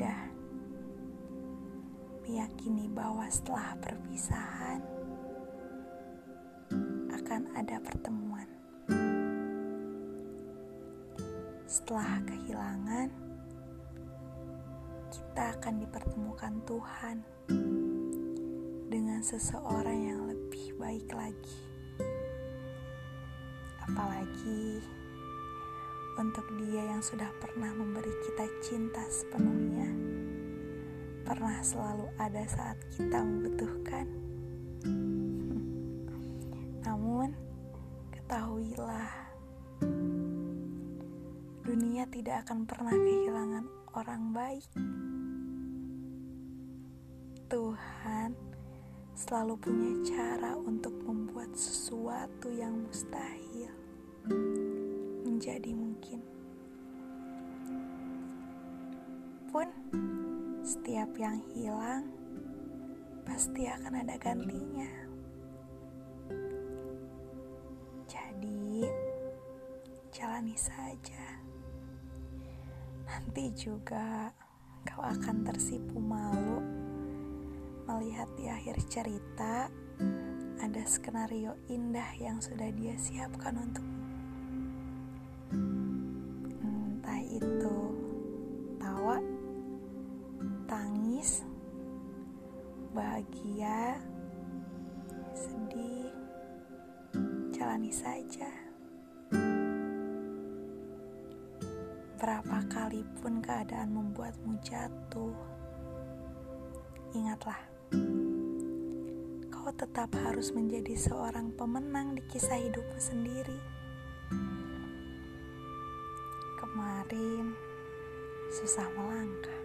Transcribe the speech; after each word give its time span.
Mudah 0.00 0.32
meyakini 2.24 2.88
bahwa 2.88 3.28
setelah 3.28 3.76
perpisahan 3.84 4.80
akan 7.12 7.42
ada 7.52 7.76
pertemuan. 7.84 8.48
Setelah 11.68 12.16
kehilangan, 12.24 13.12
kita 15.12 15.44
akan 15.60 15.74
dipertemukan 15.84 16.54
Tuhan 16.64 17.16
dengan 18.88 19.20
seseorang 19.20 20.00
yang 20.00 20.20
lebih 20.32 20.80
baik 20.80 21.12
lagi. 21.12 21.60
Apalagi 23.84 24.80
untuk 26.16 26.46
dia 26.58 26.82
yang 26.90 27.02
sudah 27.04 27.28
pernah 27.38 27.70
memberi 27.74 28.10
kita 28.26 28.46
cinta 28.64 29.02
sepenuhnya, 29.10 29.90
pernah 31.22 31.60
selalu 31.62 32.06
ada 32.18 32.42
saat 32.48 32.78
kita 32.96 33.18
membutuhkan. 33.22 34.06
Namun, 36.86 37.30
ketahuilah, 38.14 39.10
dunia 41.62 42.04
tidak 42.10 42.48
akan 42.48 42.66
pernah 42.66 42.96
kehilangan 42.96 43.64
orang 43.94 44.22
baik. 44.34 44.66
Tuhan 47.50 48.30
selalu 49.18 49.58
punya 49.58 49.92
cara 50.06 50.54
untuk 50.54 50.94
membuat 51.02 51.50
sesuatu 51.58 52.46
yang 52.46 52.78
mustahil 52.86 53.49
menjadi 55.40 55.72
mungkin. 55.72 56.20
Pun 59.48 59.68
setiap 60.60 61.08
yang 61.16 61.40
hilang 61.56 62.12
pasti 63.24 63.64
akan 63.64 64.04
ada 64.04 64.20
gantinya. 64.20 64.92
Jadi, 68.04 68.84
jalani 70.12 70.60
saja. 70.60 71.40
Nanti 73.08 73.48
juga 73.56 74.28
kau 74.92 75.00
akan 75.00 75.40
tersipu 75.48 76.04
malu 76.04 76.60
melihat 77.88 78.28
di 78.36 78.44
akhir 78.44 78.76
cerita 78.92 79.72
ada 80.60 80.82
skenario 80.84 81.56
indah 81.72 82.12
yang 82.20 82.36
sudah 82.44 82.68
dia 82.76 82.92
siapkan 83.00 83.56
untukmu. 83.56 83.99
Tangis, 91.20 91.44
bahagia, 92.96 94.00
sedih, 95.36 96.08
jalani 97.52 97.92
saja. 97.92 98.48
Berapa 102.16 102.64
kali 102.72 103.04
pun 103.20 103.44
keadaan 103.44 103.92
membuatmu 103.92 104.64
jatuh, 104.64 105.36
ingatlah, 107.12 107.68
kau 109.52 109.68
tetap 109.76 110.08
harus 110.24 110.56
menjadi 110.56 110.96
seorang 110.96 111.52
pemenang 111.52 112.16
di 112.16 112.24
kisah 112.32 112.56
hidupmu 112.56 112.96
sendiri 112.96 113.60
kemarin 116.56 117.52
susah 118.48 118.88
melangkah. 118.96 119.59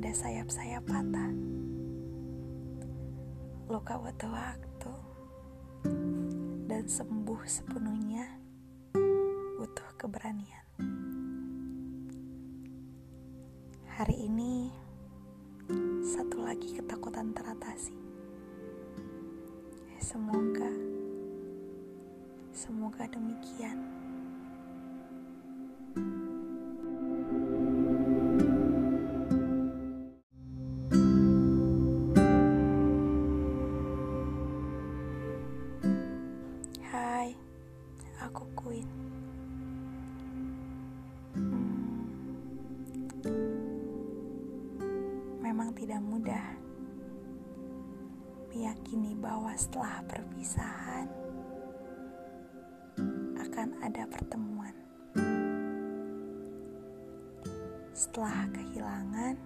Ada 0.00 0.16
sayap-sayap 0.16 0.80
patah. 0.88 1.28
Luka 3.68 4.00
butuh 4.00 4.32
waktu 4.32 4.92
dan 6.64 6.88
sembuh 6.88 7.44
sepenuhnya 7.44 8.24
butuh 9.60 10.00
keberanian. 10.00 10.64
Hari 13.92 14.16
ini 14.24 14.72
satu 16.00 16.48
lagi 16.48 16.80
ketakutan 16.80 17.36
teratasi. 17.36 17.92
Semoga 20.00 20.72
Semoga 22.56 23.04
demikian. 23.04 23.84
Hai, 25.92 26.29
tidak 46.00 46.16
mudah 46.16 46.48
meyakini 48.48 49.12
bahwa 49.20 49.52
setelah 49.52 50.00
perpisahan 50.08 51.04
akan 53.36 53.68
ada 53.84 54.08
pertemuan. 54.08 54.72
Setelah 57.92 58.48
kehilangan, 58.48 59.36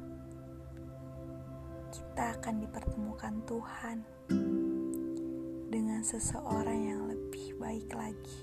kita 1.91 2.39
akan 2.39 2.55
dipertemukan 2.63 3.35
Tuhan 3.51 3.97
dengan 5.75 6.07
seseorang 6.07 6.81
yang 6.87 7.03
lebih 7.11 7.59
baik 7.59 7.91
lagi. 7.99 8.43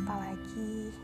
Apalagi 0.00 0.96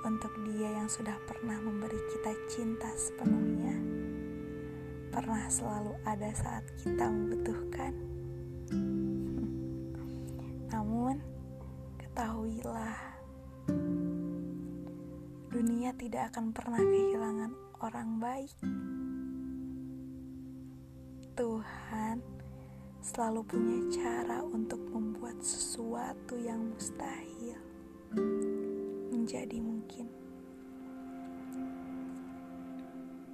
untuk 0.00 0.32
dia 0.48 0.80
yang 0.80 0.88
sudah 0.88 1.12
pernah 1.28 1.60
memberi 1.60 2.00
kita 2.08 2.32
cinta 2.48 2.88
sepenuhnya, 2.96 3.76
pernah 5.12 5.44
selalu 5.52 5.92
ada 6.08 6.32
saat 6.32 6.64
kita 6.80 7.04
membutuhkan. 7.04 7.92
Namun, 10.72 11.20
ketahuilah, 12.00 12.96
dunia 15.52 15.92
tidak 16.00 16.32
akan 16.32 16.56
pernah 16.56 16.80
kehilangan 16.80 17.52
orang 17.84 18.16
baik. 18.16 18.56
Tuhan 21.36 22.40
selalu 23.00 23.40
punya 23.48 23.80
cara 23.96 24.44
untuk 24.44 24.80
membuat 24.92 25.40
sesuatu 25.40 26.36
yang 26.36 26.60
mustahil 26.72 27.56
menjadi 29.30 29.62
mungkin. 29.62 30.06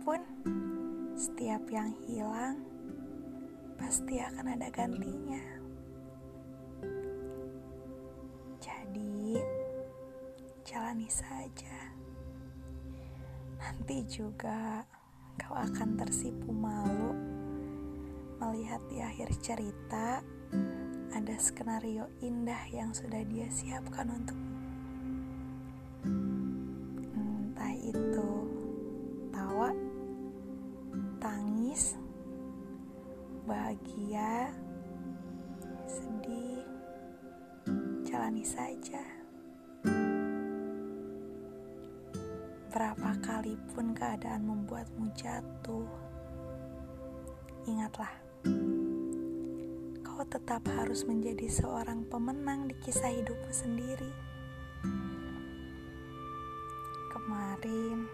Pun, 0.05 0.21
setiap 1.17 1.65
yang 1.73 1.89
hilang 2.05 2.61
pasti 3.81 4.21
akan 4.21 4.61
ada 4.61 4.69
gantinya. 4.69 5.41
jalani 10.67 11.09
saja. 11.09 11.79
Nanti 13.57 14.05
juga 14.05 14.85
kau 15.41 15.57
akan 15.57 15.97
tersipu 15.97 16.53
malu 16.53 17.17
melihat 18.37 18.85
di 18.93 19.01
akhir 19.01 19.33
cerita 19.41 20.21
ada 21.17 21.37
skenario 21.41 22.11
indah 22.21 22.69
yang 22.69 22.93
sudah 22.93 23.25
dia 23.25 23.49
siapkan 23.49 24.13
untukmu. 24.13 24.56
Tangis, 31.77 31.93
bahagia, 33.45 34.49
sedih, 35.85 36.65
jalani 38.01 38.41
saja. 38.41 39.05
Berapa 42.73 43.13
kali 43.21 43.61
pun 43.77 43.93
keadaan 43.93 44.49
membuatmu 44.49 45.13
jatuh, 45.21 45.85
ingatlah, 47.69 48.13
kau 50.01 50.25
tetap 50.33 50.65
harus 50.81 51.05
menjadi 51.05 51.45
seorang 51.53 52.09
pemenang 52.09 52.73
di 52.73 52.75
kisah 52.81 53.13
hidupmu 53.13 53.53
sendiri. 53.53 54.13
Kemarin 57.13 58.09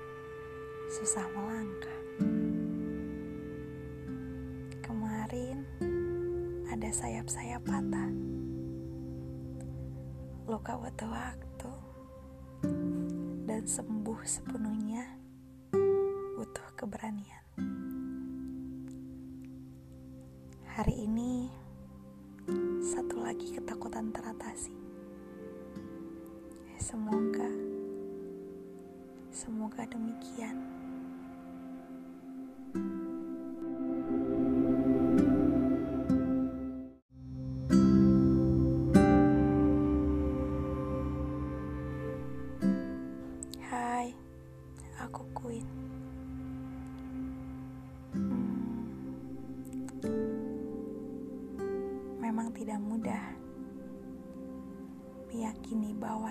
susah 0.90 1.30
melangkah. 1.30 2.51
Kemarin 5.32 5.64
ada 6.68 6.92
sayap-sayap 6.92 7.64
patah. 7.64 8.12
Luka 10.44 10.76
butuh 10.76 11.08
waktu 11.08 11.72
dan 13.48 13.64
sembuh 13.64 14.20
sepenuhnya 14.28 15.08
butuh 16.36 16.68
keberanian. 16.76 17.48
Hari 20.68 21.08
ini 21.08 21.48
satu 22.84 23.24
lagi 23.24 23.56
ketakutan 23.56 24.12
teratasi. 24.12 24.76
Semoga 26.76 27.48
semoga 29.32 29.88
demikian. 29.88 30.71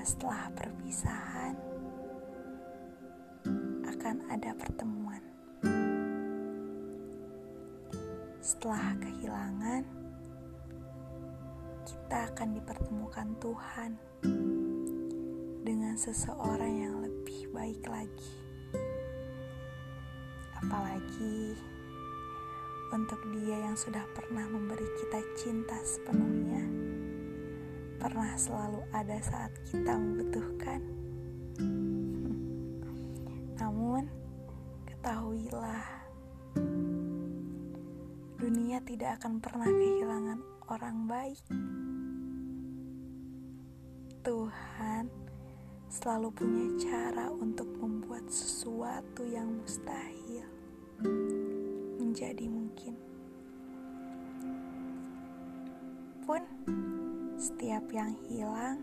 Setelah 0.01 0.50
perpisahan 0.57 1.53
akan 3.86 4.15
ada 4.33 4.51
pertemuan. 4.57 5.21
Setelah 8.42 8.98
kehilangan, 8.98 9.83
kita 11.86 12.18
akan 12.33 12.50
dipertemukan 12.57 13.27
Tuhan 13.38 13.92
dengan 15.62 15.94
seseorang 15.94 16.74
yang 16.81 16.95
lebih 17.06 17.53
baik 17.53 17.86
lagi. 17.86 18.36
Apalagi 20.57 21.53
untuk 22.89 23.21
dia 23.38 23.69
yang 23.69 23.77
sudah 23.77 24.03
pernah 24.18 24.50
memberi 24.50 24.89
kita 24.98 25.21
cinta 25.38 25.77
sepenuhnya, 25.86 26.80
pernah 28.01 28.33
selalu 28.33 28.81
ada 28.98 29.13
saat 29.21 29.53
kita 29.69 29.94
membutuhkan. 29.94 30.81
Namun, 33.62 34.09
ketahuilah, 34.89 35.86
dunia 38.42 38.81
tidak 38.89 39.21
akan 39.21 39.38
pernah 39.38 39.69
kehilangan 39.69 40.39
orang 40.74 40.98
baik. 41.06 41.45
Tuhan 44.25 45.06
selalu 45.86 46.33
punya 46.33 46.68
cara 46.81 47.30
untuk 47.30 47.69
membuat 47.77 48.25
sesuatu 48.33 49.30
yang 49.30 49.62
mustahil 49.62 50.50
menjadi 52.01 52.50
mungkin. 52.50 52.98
Pun, 56.25 56.42
setiap 57.51 57.83
yang 57.92 58.15
hilang 58.31 58.80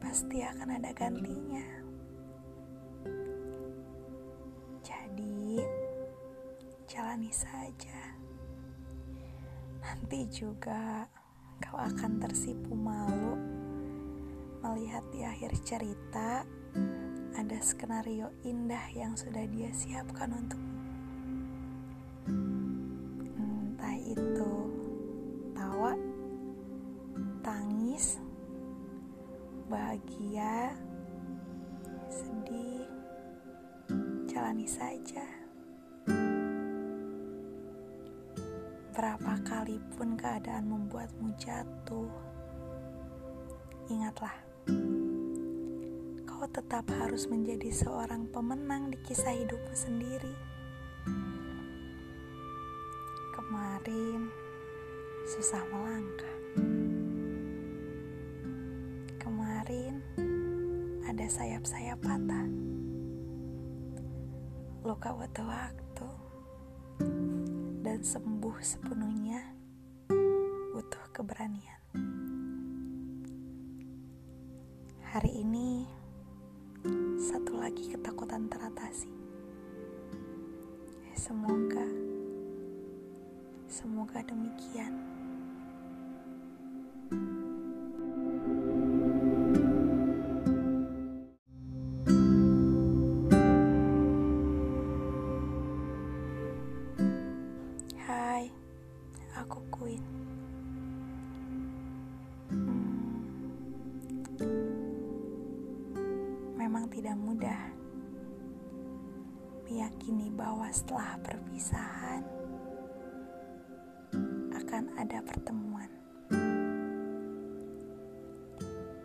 pasti 0.00 0.40
akan 0.40 0.80
ada 0.80 0.88
gantinya. 0.96 1.68
Jadi, 4.80 5.60
jalani 6.88 7.28
saja. 7.28 8.16
Nanti 9.84 10.24
juga 10.32 11.04
kau 11.60 11.76
akan 11.76 12.24
tersipu 12.24 12.72
malu 12.72 13.36
melihat 14.64 15.04
di 15.12 15.20
akhir 15.20 15.52
cerita 15.60 16.48
ada 17.36 17.58
skenario 17.60 18.32
indah 18.48 18.88
yang 18.96 19.12
sudah 19.12 19.44
dia 19.52 19.68
siapkan 19.76 20.32
untukmu. 20.40 20.71
Tangis, 27.62 28.18
bahagia, 29.70 30.74
sedih, 32.10 32.82
jalani 34.26 34.66
saja. 34.66 35.22
Berapa 38.90 39.38
kali 39.46 39.78
pun 39.94 40.18
keadaan 40.18 40.74
membuatmu 40.74 41.38
jatuh, 41.38 42.10
ingatlah, 43.86 44.34
kau 46.26 46.42
tetap 46.50 46.82
harus 46.98 47.30
menjadi 47.30 47.70
seorang 47.70 48.26
pemenang 48.34 48.90
di 48.90 48.98
kisah 49.06 49.38
hidupmu 49.38 49.70
sendiri. 49.70 50.34
Kemarin 53.38 54.26
susah 55.30 55.62
melangkah. 55.70 56.31
Ada 61.12 61.28
sayap-sayap 61.28 62.00
patah. 62.00 62.48
Luka 64.80 65.12
butuh 65.12 65.44
waktu 65.44 66.08
dan 67.84 68.00
sembuh 68.00 68.56
sepenuhnya 68.64 69.44
butuh 70.72 71.04
keberanian. 71.12 71.84
Hari 75.04 75.44
ini 75.44 75.84
satu 77.20 77.60
lagi 77.60 77.92
ketakutan 77.92 78.48
teratasi. 78.48 79.12
Semoga 81.12 81.84
semoga 83.68 84.24
demikian. 84.24 85.11
Bahwa 110.32 110.68
setelah 110.72 111.20
perpisahan 111.20 112.24
akan 114.56 114.84
ada 114.96 115.20
pertemuan. 115.20 115.90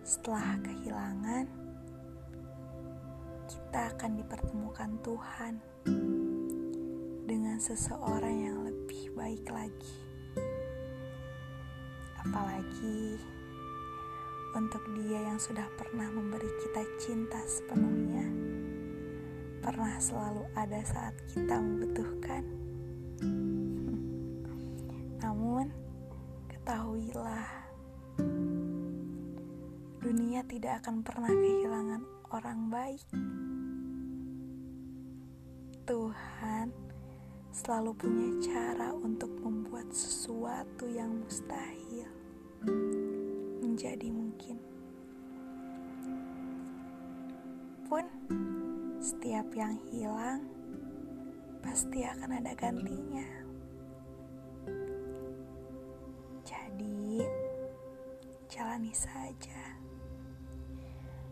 Setelah 0.07 0.55
kehilangan, 0.63 1.45
kita 3.51 3.81
akan 3.91 4.11
dipertemukan 4.15 4.91
Tuhan 5.03 5.53
dengan 7.27 7.59
seseorang 7.59 8.37
yang 8.47 8.57
lebih 8.63 9.11
baik 9.11 9.43
lagi. 9.51 9.99
Apalagi 12.23 13.19
untuk 14.55 14.83
dia 14.95 15.19
yang 15.27 15.39
sudah 15.39 15.67
pernah 15.75 16.07
memberi 16.07 16.47
kita 16.63 16.87
cinta 17.03 17.43
sepenuhnya, 17.43 18.46
pernah 19.67 19.99
selalu 19.99 20.47
ada 20.55 20.79
saat 20.87 21.11
kita 21.27 21.59
membutuhkan. 21.59 22.39
Namun, 25.19 25.67
ketahuilah, 26.47 27.51
dunia 29.99 30.47
tidak 30.47 30.79
akan 30.79 31.03
pernah 31.03 31.27
kehilangan 31.27 31.99
orang 32.31 32.59
baik. 32.71 33.03
Tuhan 35.83 36.71
selalu 37.51 37.91
punya 37.99 38.29
cara 38.47 38.95
untuk 38.95 39.35
membuat 39.43 39.91
sesuatu 39.91 40.87
yang 40.87 41.11
mustahil 41.11 42.07
menjadi 43.59 44.15
mungkin. 44.15 44.76
Setiap 49.07 49.47
yang 49.55 49.79
hilang 49.87 50.43
pasti 51.63 52.03
akan 52.03 52.43
ada 52.43 52.51
gantinya. 52.59 53.23
Jadi, 56.43 57.23
jalani 58.51 58.91
saja. 58.91 59.79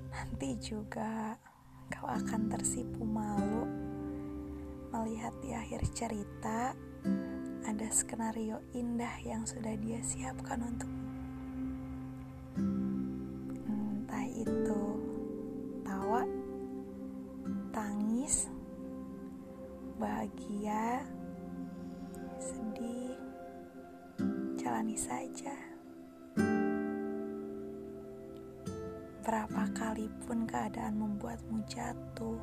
Nanti 0.08 0.55
juga 0.63 1.36
kau 1.91 2.08
akan 2.08 2.48
tersipu 2.48 3.03
malu 3.03 3.67
melihat 4.96 5.36
di 5.44 5.51
akhir 5.51 5.84
cerita 5.91 6.72
ada 7.67 7.88
skenario 7.91 8.63
indah 8.72 9.20
yang 9.27 9.44
sudah 9.44 9.75
dia 9.84 10.00
siapkan 10.00 10.63
untukmu. 10.63 11.04
menangis, 18.25 18.50
bahagia, 20.01 21.05
sedih, 22.41 23.13
jalani 24.58 24.98
saja. 24.98 25.53
Berapa 29.22 29.70
kali 29.77 30.10
pun 30.25 30.50
keadaan 30.50 30.98
membuatmu 30.98 31.70
jatuh, 31.70 32.41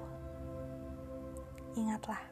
ingatlah, 1.75 2.23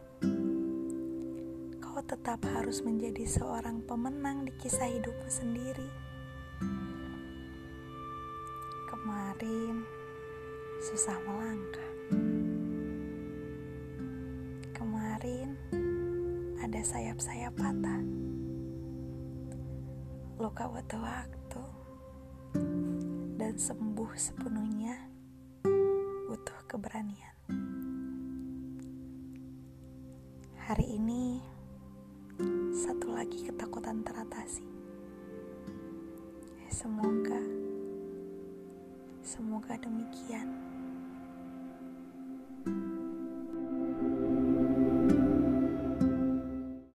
kau 1.83 1.99
tetap 2.07 2.39
harus 2.55 2.87
menjadi 2.87 3.27
seorang 3.27 3.83
pemenang 3.83 4.47
di 4.47 4.55
kisah 4.63 4.87
hidupmu 4.87 5.27
sendiri. 5.27 5.91
Kemarin 8.87 9.83
susah 10.79 11.19
melangkah. 11.27 11.90
Ada 16.71 16.87
sayap-sayap 16.87 17.51
patah. 17.59 17.99
Luka 20.39 20.71
butuh 20.71 21.03
waktu 21.03 21.63
dan 23.35 23.59
sembuh 23.59 24.15
sepenuhnya 24.15 24.95
butuh 26.31 26.71
keberanian. 26.71 27.35
Hari 30.63 30.87
ini 30.95 31.43
satu 32.71 33.19
lagi 33.19 33.51
ketakutan 33.51 34.07
teratasi. 34.07 34.63
Semoga 36.71 37.43
semoga 39.27 39.75
demikian. 39.75 40.71
thank 42.63 42.77
you 42.77 43.00